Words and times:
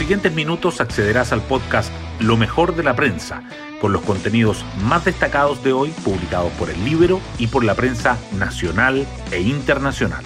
siguientes 0.00 0.32
minutos 0.32 0.80
accederás 0.80 1.30
al 1.30 1.42
podcast 1.42 1.92
Lo 2.20 2.38
mejor 2.38 2.74
de 2.74 2.82
la 2.82 2.96
prensa, 2.96 3.42
con 3.82 3.92
los 3.92 4.00
contenidos 4.00 4.64
más 4.82 5.04
destacados 5.04 5.62
de 5.62 5.74
hoy 5.74 5.90
publicados 6.02 6.50
por 6.52 6.70
el 6.70 6.82
libro 6.86 7.20
y 7.38 7.48
por 7.48 7.64
la 7.64 7.74
prensa 7.74 8.16
nacional 8.38 9.06
e 9.30 9.42
internacional. 9.42 10.24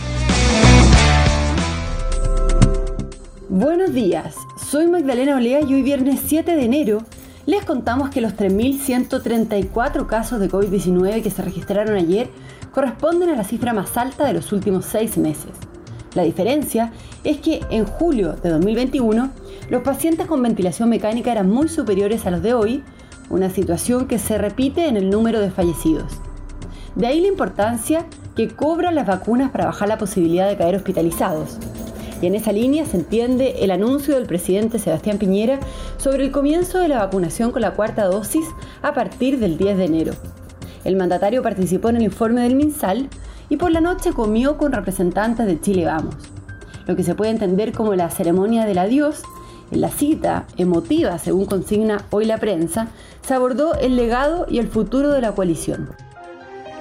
Buenos 3.48 3.92
días, 3.92 4.36
soy 4.64 4.86
Magdalena 4.86 5.34
Olea 5.34 5.62
y 5.62 5.74
hoy 5.74 5.82
viernes 5.82 6.20
7 6.24 6.54
de 6.54 6.64
enero 6.64 7.02
les 7.44 7.64
contamos 7.64 8.10
que 8.10 8.20
los 8.20 8.34
3.134 8.36 10.06
casos 10.06 10.38
de 10.38 10.48
COVID-19 10.48 11.20
que 11.20 11.30
se 11.32 11.42
registraron 11.42 11.96
ayer 11.96 12.30
corresponden 12.70 13.30
a 13.30 13.34
la 13.34 13.42
cifra 13.42 13.72
más 13.72 13.96
alta 13.96 14.24
de 14.24 14.34
los 14.34 14.52
últimos 14.52 14.84
seis 14.84 15.18
meses. 15.18 15.50
La 16.14 16.22
diferencia 16.22 16.92
es 17.24 17.38
que 17.38 17.60
en 17.70 17.84
julio 17.84 18.34
de 18.34 18.50
2021 18.50 19.30
los 19.68 19.82
pacientes 19.82 20.26
con 20.26 20.42
ventilación 20.42 20.88
mecánica 20.88 21.32
eran 21.32 21.50
muy 21.50 21.68
superiores 21.68 22.26
a 22.26 22.30
los 22.30 22.42
de 22.42 22.54
hoy, 22.54 22.82
una 23.30 23.50
situación 23.50 24.06
que 24.06 24.18
se 24.18 24.38
repite 24.38 24.86
en 24.86 24.96
el 24.96 25.10
número 25.10 25.40
de 25.40 25.50
fallecidos. 25.50 26.12
De 26.94 27.06
ahí 27.06 27.20
la 27.20 27.28
importancia 27.28 28.06
que 28.36 28.48
cobran 28.48 28.94
las 28.94 29.06
vacunas 29.06 29.50
para 29.50 29.66
bajar 29.66 29.88
la 29.88 29.98
posibilidad 29.98 30.48
de 30.48 30.56
caer 30.56 30.76
hospitalizados. 30.76 31.58
Y 32.22 32.26
en 32.26 32.36
esa 32.36 32.52
línea 32.52 32.86
se 32.86 32.98
entiende 32.98 33.56
el 33.64 33.70
anuncio 33.70 34.14
del 34.14 34.26
presidente 34.26 34.78
Sebastián 34.78 35.18
Piñera 35.18 35.58
sobre 35.96 36.24
el 36.24 36.30
comienzo 36.30 36.78
de 36.78 36.88
la 36.88 36.98
vacunación 36.98 37.50
con 37.50 37.62
la 37.62 37.72
cuarta 37.72 38.04
dosis 38.04 38.46
a 38.82 38.94
partir 38.94 39.38
del 39.40 39.58
10 39.58 39.78
de 39.78 39.84
enero. 39.84 40.12
El 40.84 40.96
mandatario 40.96 41.42
participó 41.42 41.88
en 41.88 41.96
el 41.96 42.02
informe 42.02 42.42
del 42.42 42.54
MinSal 42.54 43.08
y 43.48 43.56
por 43.56 43.70
la 43.70 43.80
noche 43.80 44.12
comió 44.12 44.58
con 44.58 44.72
representantes 44.72 45.46
de 45.46 45.60
Chile 45.60 45.86
Vamos. 45.86 46.16
Lo 46.86 46.96
que 46.96 47.02
se 47.02 47.14
puede 47.14 47.30
entender 47.30 47.72
como 47.72 47.94
la 47.94 48.10
ceremonia 48.10 48.66
del 48.66 48.78
adiós, 48.78 49.22
en 49.70 49.80
la 49.80 49.88
cita, 49.88 50.46
emotiva 50.56 51.18
según 51.18 51.46
consigna 51.46 52.04
hoy 52.10 52.26
la 52.26 52.38
prensa, 52.38 52.88
se 53.26 53.34
abordó 53.34 53.74
el 53.74 53.96
legado 53.96 54.46
y 54.48 54.58
el 54.58 54.68
futuro 54.68 55.10
de 55.10 55.20
la 55.20 55.32
coalición. 55.32 55.90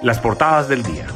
Las 0.02 0.20
portadas 0.20 0.68
del 0.68 0.84
día. 0.84 1.08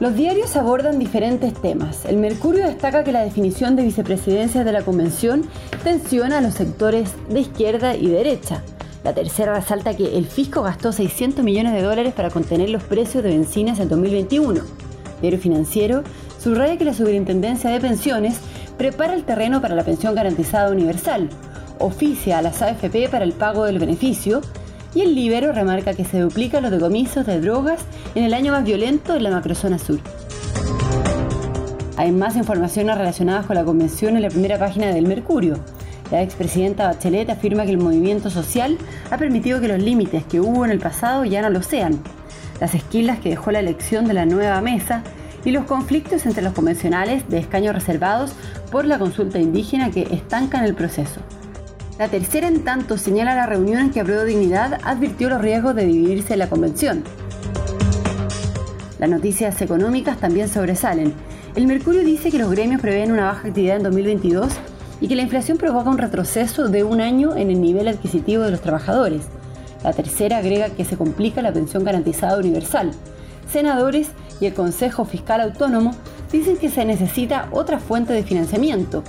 Los 0.00 0.14
diarios 0.14 0.56
abordan 0.56 0.98
diferentes 0.98 1.54
temas. 1.54 2.04
El 2.04 2.16
Mercurio 2.16 2.66
destaca 2.66 3.04
que 3.04 3.12
la 3.12 3.22
definición 3.22 3.76
de 3.76 3.84
vicepresidencia 3.84 4.64
de 4.64 4.72
la 4.72 4.82
Convención 4.82 5.48
tensiona 5.82 6.38
a 6.38 6.40
los 6.40 6.54
sectores 6.54 7.12
de 7.28 7.40
izquierda 7.40 7.94
y 7.94 8.08
derecha. 8.08 8.62
La 9.04 9.12
tercera 9.12 9.54
resalta 9.54 9.94
que 9.94 10.16
el 10.16 10.24
fisco 10.24 10.62
gastó 10.62 10.90
600 10.90 11.44
millones 11.44 11.74
de 11.74 11.82
dólares 11.82 12.14
para 12.14 12.30
contener 12.30 12.70
los 12.70 12.82
precios 12.82 13.22
de 13.22 13.28
bencinas 13.28 13.78
en 13.78 13.90
2021. 13.90 14.62
Diario 15.20 15.38
Financiero 15.38 16.02
subraya 16.42 16.78
que 16.78 16.86
la 16.86 16.94
Superintendencia 16.94 17.68
de 17.68 17.80
Pensiones 17.80 18.38
prepara 18.78 19.14
el 19.14 19.24
terreno 19.24 19.60
para 19.60 19.74
la 19.74 19.84
pensión 19.84 20.14
garantizada 20.14 20.70
universal, 20.70 21.28
oficia 21.78 22.38
a 22.38 22.42
las 22.42 22.62
AFP 22.62 23.10
para 23.10 23.24
el 23.24 23.32
pago 23.32 23.64
del 23.64 23.78
beneficio 23.78 24.40
y 24.94 25.02
el 25.02 25.14
Libero 25.14 25.52
remarca 25.52 25.92
que 25.92 26.04
se 26.06 26.20
duplican 26.20 26.62
los 26.62 26.72
decomisos 26.72 27.26
de 27.26 27.40
drogas 27.40 27.80
en 28.14 28.24
el 28.24 28.32
año 28.32 28.52
más 28.52 28.64
violento 28.64 29.12
de 29.12 29.20
la 29.20 29.30
macrozona 29.30 29.78
sur. 29.78 29.98
Hay 31.96 32.10
más 32.10 32.36
informaciones 32.36 32.96
relacionadas 32.96 33.44
con 33.44 33.56
la 33.56 33.64
convención 33.64 34.16
en 34.16 34.22
la 34.22 34.28
primera 34.28 34.58
página 34.58 34.86
del 34.88 35.06
Mercurio. 35.06 35.58
La 36.14 36.22
expresidenta 36.22 36.86
Bachelet 36.86 37.28
afirma 37.28 37.64
que 37.64 37.72
el 37.72 37.78
movimiento 37.78 38.30
social 38.30 38.78
ha 39.10 39.18
permitido 39.18 39.60
que 39.60 39.66
los 39.66 39.82
límites 39.82 40.22
que 40.22 40.40
hubo 40.40 40.64
en 40.64 40.70
el 40.70 40.78
pasado 40.78 41.24
ya 41.24 41.42
no 41.42 41.50
lo 41.50 41.60
sean. 41.60 41.98
Las 42.60 42.76
esquilas 42.76 43.18
que 43.18 43.30
dejó 43.30 43.50
la 43.50 43.58
elección 43.58 44.04
de 44.04 44.14
la 44.14 44.24
nueva 44.24 44.60
mesa 44.60 45.02
y 45.44 45.50
los 45.50 45.64
conflictos 45.64 46.24
entre 46.24 46.44
los 46.44 46.52
convencionales 46.52 47.28
de 47.28 47.38
escaños 47.38 47.74
reservados 47.74 48.32
por 48.70 48.84
la 48.84 48.96
consulta 48.96 49.40
indígena 49.40 49.90
que 49.90 50.02
estancan 50.02 50.62
el 50.62 50.76
proceso. 50.76 51.20
La 51.98 52.06
tercera, 52.06 52.46
en 52.46 52.62
tanto, 52.62 52.96
señala 52.96 53.34
la 53.34 53.46
reunión 53.46 53.80
en 53.80 53.90
que 53.90 53.98
Apruebo 53.98 54.22
Dignidad 54.22 54.78
advirtió 54.84 55.28
los 55.28 55.40
riesgos 55.40 55.74
de 55.74 55.84
dividirse 55.84 56.36
la 56.36 56.48
convención. 56.48 57.02
Las 59.00 59.10
noticias 59.10 59.60
económicas 59.60 60.18
también 60.18 60.48
sobresalen. 60.48 61.12
El 61.56 61.66
Mercurio 61.66 62.04
dice 62.04 62.30
que 62.30 62.38
los 62.38 62.52
gremios 62.52 62.80
prevén 62.80 63.10
una 63.10 63.24
baja 63.24 63.48
actividad 63.48 63.78
en 63.78 63.82
2022 63.82 64.52
y 65.04 65.06
que 65.06 65.16
la 65.16 65.22
inflación 65.22 65.58
provoca 65.58 65.90
un 65.90 65.98
retroceso 65.98 66.68
de 66.68 66.82
un 66.82 67.02
año 67.02 67.36
en 67.36 67.50
el 67.50 67.60
nivel 67.60 67.88
adquisitivo 67.88 68.42
de 68.42 68.50
los 68.50 68.62
trabajadores. 68.62 69.24
La 69.82 69.92
tercera 69.92 70.38
agrega 70.38 70.70
que 70.70 70.86
se 70.86 70.96
complica 70.96 71.42
la 71.42 71.52
pensión 71.52 71.84
garantizada 71.84 72.38
universal. 72.38 72.90
Senadores 73.52 74.08
y 74.40 74.46
el 74.46 74.54
Consejo 74.54 75.04
Fiscal 75.04 75.42
Autónomo 75.42 75.94
dicen 76.32 76.56
que 76.56 76.70
se 76.70 76.86
necesita 76.86 77.50
otra 77.52 77.80
fuente 77.80 78.14
de 78.14 78.22
financiamiento, 78.22 79.04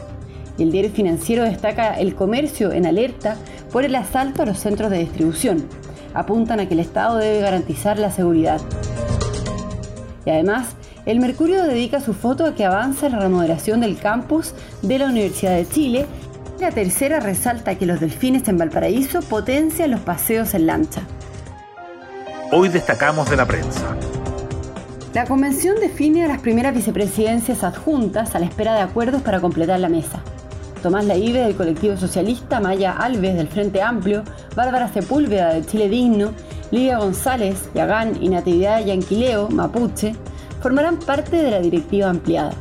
y 0.58 0.64
el 0.64 0.74
diario 0.74 0.92
financiero 0.92 1.44
destaca 1.44 1.94
el 1.94 2.14
comercio 2.14 2.74
en 2.74 2.86
alerta 2.86 3.38
por 3.72 3.86
el 3.86 3.96
asalto 3.96 4.44
a 4.44 4.48
los 4.48 4.60
centros 4.60 4.92
de 4.92 5.00
distribución. 5.00 5.66
Apuntan 6.14 6.60
a 6.60 6.68
que 6.68 6.74
el 6.74 6.82
Estado 6.82 7.20
debe 7.20 7.40
garantizar 7.40 7.98
la 8.00 8.12
seguridad. 8.12 8.60
Y 10.26 10.30
además, 10.30 10.76
el 11.06 11.20
Mercurio 11.20 11.64
dedica 11.64 12.02
su 12.02 12.14
foto 12.14 12.46
a 12.46 12.56
que 12.56 12.66
avanza 12.66 13.10
la 13.10 13.20
remodelación 13.20 13.82
del 13.82 13.98
campus 13.98 14.54
de 14.82 14.98
la 14.98 15.06
Universidad 15.06 15.56
de 15.56 15.68
Chile. 15.68 16.06
La 16.60 16.72
tercera 16.72 17.20
resalta 17.20 17.76
que 17.76 17.86
los 17.86 18.00
delfines 18.00 18.48
en 18.48 18.58
Valparaíso 18.58 19.22
potencian 19.22 19.92
los 19.92 20.00
paseos 20.00 20.54
en 20.56 20.66
lancha. 20.66 21.02
Hoy 22.52 22.70
destacamos 22.70 23.30
de 23.30 23.38
la 23.38 23.46
prensa. 23.46 23.96
La 25.14 25.26
convención 25.26 25.76
define 25.80 26.26
a 26.26 26.28
las 26.28 26.42
primeras 26.42 26.74
vicepresidencias 26.74 27.64
adjuntas 27.64 28.36
a 28.36 28.40
la 28.40 28.46
espera 28.46 28.74
de 28.74 28.82
acuerdos 28.82 29.22
para 29.22 29.40
completar 29.40 29.80
la 29.80 29.90
mesa. 29.90 30.22
Tomás 30.82 31.06
Laive 31.06 31.40
del 31.40 31.56
colectivo 31.56 31.98
socialista, 31.98 32.60
Maya 32.60 32.94
Alves 32.94 33.36
del 33.36 33.48
Frente 33.48 33.82
Amplio, 33.82 34.24
Bárbara 34.56 34.88
Sepúlveda 34.88 35.54
del 35.54 35.66
Chile 35.66 35.88
Digno, 35.88 36.34
Lidia 36.72 36.98
González, 36.98 37.70
Yagán 37.74 38.22
y 38.22 38.30
Natividad 38.30 38.84
Yanquileo, 38.84 39.50
Mapuche, 39.50 40.16
formarán 40.66 40.98
parte 40.98 41.36
de 41.36 41.52
la 41.52 41.60
directiva 41.60 42.10
ampliada. 42.10 42.52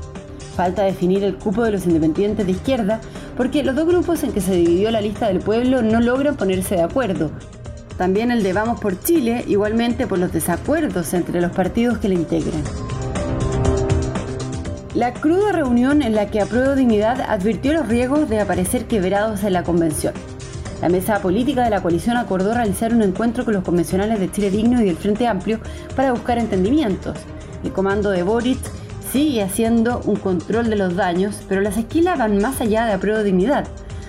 Falta 0.54 0.82
definir 0.82 1.24
el 1.24 1.36
cupo 1.36 1.64
de 1.64 1.70
los 1.70 1.86
independientes 1.86 2.44
de 2.44 2.52
izquierda 2.52 3.00
porque 3.34 3.64
los 3.64 3.74
dos 3.74 3.86
grupos 3.86 4.22
en 4.24 4.32
que 4.32 4.42
se 4.42 4.54
dividió 4.54 4.90
la 4.90 5.00
lista 5.00 5.28
del 5.28 5.38
pueblo 5.38 5.80
no 5.80 6.02
logran 6.02 6.36
ponerse 6.36 6.74
de 6.74 6.82
acuerdo. 6.82 7.30
También 7.96 8.30
el 8.30 8.42
de 8.42 8.52
Vamos 8.52 8.78
por 8.78 9.00
Chile, 9.00 9.42
igualmente 9.48 10.06
por 10.06 10.18
los 10.18 10.34
desacuerdos 10.34 11.14
entre 11.14 11.40
los 11.40 11.52
partidos 11.52 11.96
que 11.96 12.10
le 12.10 12.16
integran. 12.16 12.62
La 14.92 15.14
cruda 15.14 15.52
reunión 15.52 16.02
en 16.02 16.14
la 16.14 16.26
que 16.26 16.42
Apruebo 16.42 16.74
Dignidad 16.74 17.22
advirtió 17.22 17.72
los 17.72 17.88
riesgos 17.88 18.28
de 18.28 18.38
aparecer 18.38 18.84
quebrados 18.84 19.44
en 19.44 19.54
la 19.54 19.62
convención. 19.62 20.12
La 20.84 20.90
mesa 20.90 21.18
política 21.20 21.64
de 21.64 21.70
la 21.70 21.80
coalición 21.80 22.18
acordó 22.18 22.52
realizar 22.52 22.92
un 22.92 23.00
encuentro 23.00 23.46
con 23.46 23.54
los 23.54 23.64
convencionales 23.64 24.20
de 24.20 24.30
Chile 24.30 24.50
Digno 24.50 24.82
y 24.82 24.84
del 24.84 24.98
Frente 24.98 25.26
Amplio 25.26 25.58
para 25.96 26.12
buscar 26.12 26.36
entendimientos. 26.36 27.16
El 27.64 27.72
comando 27.72 28.10
de 28.10 28.22
Boric 28.22 28.58
sigue 29.10 29.42
haciendo 29.42 30.02
un 30.04 30.16
control 30.16 30.68
de 30.68 30.76
los 30.76 30.94
daños, 30.94 31.40
pero 31.48 31.62
las 31.62 31.78
esquilas 31.78 32.18
van 32.18 32.36
más 32.36 32.60
allá 32.60 32.84
de 32.84 32.92
Apruebo 32.92 33.22
Dignidad. 33.22 33.66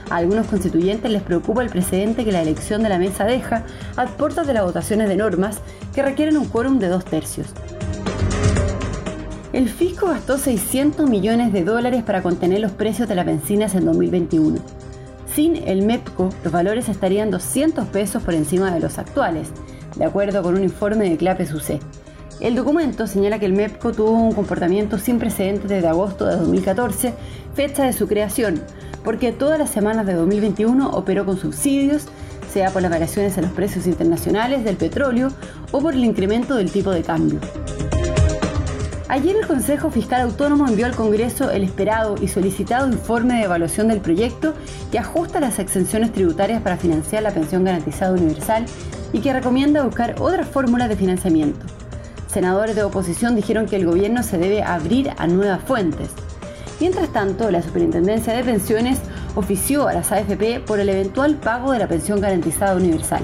A 0.09 0.17
algunos 0.17 0.47
constituyentes 0.47 1.09
les 1.09 1.21
preocupa 1.21 1.63
el 1.63 1.69
precedente 1.69 2.25
que 2.25 2.33
la 2.33 2.41
elección 2.41 2.83
de 2.83 2.89
la 2.89 2.99
mesa 2.99 3.23
deja 3.23 3.63
a 3.95 4.05
puertas 4.07 4.45
de 4.45 4.55
las 4.55 4.65
votaciones 4.65 5.07
de 5.07 5.15
normas 5.15 5.59
que 5.93 6.03
requieren 6.03 6.35
un 6.35 6.49
quórum 6.49 6.79
de 6.79 6.89
dos 6.89 7.05
tercios. 7.05 7.47
El 9.53 9.69
fisco 9.69 10.07
gastó 10.07 10.37
600 10.37 11.09
millones 11.09 11.53
de 11.53 11.63
dólares 11.63 12.03
para 12.03 12.21
contener 12.21 12.59
los 12.59 12.73
precios 12.73 13.07
de 13.07 13.15
las 13.15 13.25
bencinas 13.25 13.75
en 13.75 13.85
2021. 13.85 14.59
Sin 15.35 15.57
el 15.67 15.81
MEPCO, 15.81 16.29
los 16.45 16.53
valores 16.53 16.87
estarían 16.87 17.29
200 17.29 17.89
pesos 17.89 18.23
por 18.23 18.33
encima 18.33 18.73
de 18.73 18.79
los 18.79 18.97
actuales, 18.97 19.49
de 19.97 20.05
acuerdo 20.05 20.41
con 20.41 20.55
un 20.55 20.63
informe 20.63 21.09
de 21.09 21.17
CLAPES 21.17 21.53
UC. 21.53 21.81
El 22.39 22.55
documento 22.55 23.05
señala 23.05 23.37
que 23.37 23.45
el 23.45 23.51
MEPCO 23.51 23.91
tuvo 23.91 24.11
un 24.11 24.31
comportamiento 24.31 24.97
sin 24.97 25.19
precedentes 25.19 25.69
desde 25.69 25.89
agosto 25.89 26.25
de 26.25 26.37
2014, 26.37 27.13
fecha 27.53 27.83
de 27.83 27.91
su 27.91 28.07
creación, 28.07 28.61
porque 29.03 29.33
todas 29.33 29.59
las 29.59 29.71
semanas 29.71 30.05
de 30.05 30.13
2021 30.13 30.91
operó 30.91 31.25
con 31.25 31.37
subsidios, 31.37 32.05
sea 32.53 32.71
por 32.71 32.81
las 32.81 32.91
variaciones 32.91 33.37
en 33.37 33.43
los 33.43 33.51
precios 33.51 33.87
internacionales 33.87 34.63
del 34.63 34.77
petróleo 34.77 35.31
o 35.73 35.81
por 35.81 35.95
el 35.95 36.05
incremento 36.05 36.55
del 36.55 36.71
tipo 36.71 36.91
de 36.91 37.03
cambio. 37.03 37.41
Ayer 39.07 39.35
el 39.35 39.45
Consejo 39.45 39.91
Fiscal 39.91 40.21
Autónomo 40.21 40.67
envió 40.67 40.87
al 40.87 40.95
Congreso 40.95 41.51
el 41.51 41.63
esperado 41.63 42.15
y 42.19 42.27
solicitado 42.27 42.87
informe 42.87 43.35
de 43.35 43.43
evaluación 43.43 43.89
del 43.89 44.01
proyecto 44.01 44.55
que 44.91 44.97
ajusta 44.97 45.39
las 45.39 45.59
exenciones 45.59 46.11
tributarias 46.11 46.63
para 46.63 46.77
financiar 46.77 47.21
la 47.21 47.29
pensión 47.29 47.63
garantizada 47.63 48.13
universal 48.13 48.65
y 49.13 49.19
que 49.19 49.31
recomienda 49.31 49.83
buscar 49.83 50.15
otras 50.19 50.47
fórmulas 50.49 50.89
de 50.89 50.95
financiamiento. 50.95 51.67
Senadores 52.27 52.75
de 52.75 52.83
oposición 52.83 53.35
dijeron 53.35 53.67
que 53.67 53.75
el 53.75 53.85
gobierno 53.85 54.23
se 54.23 54.39
debe 54.39 54.63
abrir 54.63 55.11
a 55.17 55.27
nuevas 55.27 55.61
fuentes. 55.61 56.09
Mientras 56.79 57.13
tanto, 57.13 57.51
la 57.51 57.61
Superintendencia 57.61 58.33
de 58.33 58.43
Pensiones 58.43 58.99
ofició 59.35 59.87
a 59.87 59.93
las 59.93 60.11
AFP 60.11 60.61
por 60.65 60.79
el 60.79 60.89
eventual 60.89 61.35
pago 61.35 61.71
de 61.71 61.79
la 61.79 61.87
pensión 61.87 62.19
garantizada 62.19 62.75
universal. 62.75 63.23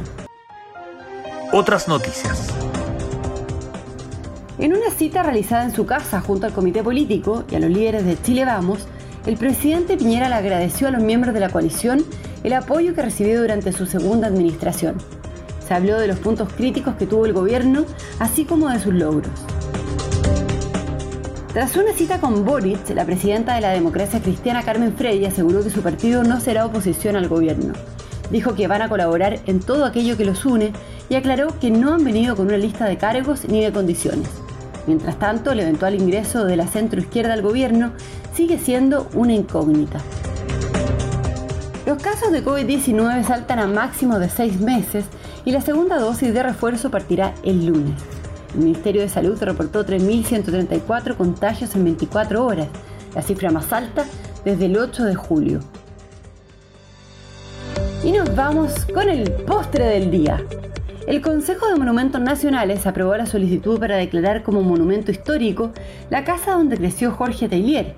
Otras 1.51 1.87
noticias. 1.87 2.47
En 4.59 4.73
una 4.73 4.91
cita 4.91 5.23
realizada 5.23 5.63
en 5.63 5.73
su 5.73 5.85
casa 5.85 6.21
junto 6.21 6.45
al 6.45 6.53
comité 6.53 6.83
político 6.83 7.45
y 7.49 7.55
a 7.55 7.59
los 7.59 7.69
líderes 7.69 8.05
de 8.05 8.21
Chile 8.21 8.45
Vamos, 8.45 8.87
el 9.25 9.37
presidente 9.37 9.97
Piñera 9.97 10.29
le 10.29 10.35
agradeció 10.35 10.87
a 10.87 10.91
los 10.91 11.01
miembros 11.01 11.33
de 11.33 11.39
la 11.39 11.49
coalición 11.49 12.03
el 12.43 12.53
apoyo 12.53 12.93
que 12.93 13.01
recibió 13.01 13.41
durante 13.41 13.71
su 13.71 13.85
segunda 13.85 14.27
administración. 14.27 14.97
Se 15.65 15.73
habló 15.73 15.99
de 15.99 16.07
los 16.07 16.19
puntos 16.19 16.51
críticos 16.53 16.95
que 16.95 17.05
tuvo 17.05 17.25
el 17.25 17.33
gobierno, 17.33 17.85
así 18.19 18.45
como 18.45 18.67
de 18.69 18.79
sus 18.79 18.93
logros. 18.93 19.31
Tras 21.53 21.75
una 21.75 21.93
cita 21.93 22.19
con 22.19 22.45
Boric, 22.45 22.89
la 22.89 23.05
presidenta 23.05 23.55
de 23.55 23.61
la 23.61 23.71
democracia 23.71 24.21
cristiana 24.21 24.63
Carmen 24.63 24.93
Frey 24.93 25.23
aseguró 25.25 25.63
que 25.63 25.69
su 25.69 25.81
partido 25.81 26.23
no 26.23 26.39
será 26.39 26.65
oposición 26.65 27.15
al 27.15 27.27
gobierno. 27.27 27.73
Dijo 28.31 28.55
que 28.55 28.67
van 28.67 28.81
a 28.81 28.89
colaborar 28.89 29.39
en 29.45 29.59
todo 29.59 29.85
aquello 29.85 30.17
que 30.17 30.25
los 30.25 30.45
une 30.45 30.71
y 31.09 31.15
aclaró 31.15 31.59
que 31.59 31.69
no 31.69 31.93
han 31.93 32.03
venido 32.03 32.35
con 32.35 32.47
una 32.47 32.57
lista 32.57 32.85
de 32.85 32.97
cargos 32.97 33.45
ni 33.47 33.61
de 33.61 33.71
condiciones. 33.71 34.40
Mientras 34.87 35.19
tanto, 35.19 35.51
el 35.51 35.59
eventual 35.59 35.95
ingreso 35.95 36.45
de 36.45 36.55
la 36.55 36.67
centroizquierda 36.67 37.33
al 37.33 37.41
gobierno 37.41 37.91
sigue 38.33 38.57
siendo 38.57 39.07
una 39.13 39.33
incógnita. 39.33 39.99
Los 41.85 42.01
casos 42.01 42.31
de 42.31 42.43
COVID-19 42.43 43.23
saltan 43.25 43.59
a 43.59 43.67
máximo 43.67 44.19
de 44.19 44.29
seis 44.29 44.59
meses 44.59 45.05
y 45.45 45.51
la 45.51 45.61
segunda 45.61 45.97
dosis 45.97 46.33
de 46.33 46.43
refuerzo 46.43 46.89
partirá 46.91 47.33
el 47.43 47.65
lunes. 47.65 47.99
El 48.53 48.61
Ministerio 48.61 49.01
de 49.01 49.09
Salud 49.09 49.41
reportó 49.41 49.85
3.134 49.85 51.15
contagios 51.15 51.75
en 51.75 51.83
24 51.85 52.45
horas, 52.45 52.67
la 53.15 53.21
cifra 53.21 53.51
más 53.51 53.71
alta 53.73 54.05
desde 54.45 54.65
el 54.65 54.77
8 54.77 55.05
de 55.05 55.15
julio. 55.15 55.59
Y 58.03 58.11
nos 58.11 58.35
vamos 58.35 58.85
con 58.93 59.09
el 59.09 59.31
postre 59.31 59.85
del 59.85 60.11
día. 60.11 60.43
El 61.07 61.21
Consejo 61.21 61.67
de 61.67 61.75
Monumentos 61.75 62.21
Nacionales 62.21 62.85
aprobó 62.85 63.15
la 63.17 63.25
solicitud 63.25 63.79
para 63.79 63.97
declarar 63.97 64.43
como 64.43 64.61
monumento 64.61 65.11
histórico 65.11 65.71
la 66.11 66.23
casa 66.23 66.51
donde 66.51 66.77
creció 66.77 67.11
Jorge 67.11 67.49
Tailier, 67.49 67.95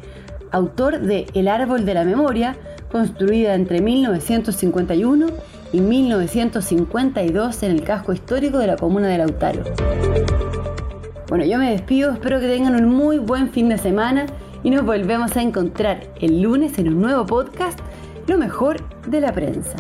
autor 0.52 1.02
de 1.02 1.28
El 1.34 1.50
Árbol 1.50 1.86
de 1.86 1.94
la 1.96 2.06
Memoria, 2.06 2.56
construida 2.92 3.56
entre 3.56 3.82
1951 3.82 5.28
y 5.74 5.82
1952 5.82 7.64
en 7.64 7.72
el 7.72 7.84
casco 7.84 8.14
histórico 8.14 8.58
de 8.58 8.68
la 8.68 8.78
comuna 8.78 9.08
de 9.08 9.18
Lautaro. 9.18 9.64
Bueno, 11.28 11.44
yo 11.46 11.58
me 11.58 11.72
despido, 11.72 12.12
espero 12.12 12.40
que 12.40 12.48
tengan 12.48 12.76
un 12.76 12.90
muy 12.90 13.18
buen 13.18 13.50
fin 13.50 13.68
de 13.68 13.78
semana 13.78 14.28
y 14.64 14.70
nos 14.70 14.86
volvemos 14.86 15.36
a 15.36 15.42
encontrar 15.42 16.08
el 16.22 16.42
lunes 16.42 16.78
en 16.80 16.88
un 16.88 17.02
nuevo 17.02 17.26
podcast, 17.26 17.80
Lo 18.28 18.38
mejor 18.38 18.78
de 19.08 19.20
la 19.20 19.34
prensa. 19.34 19.76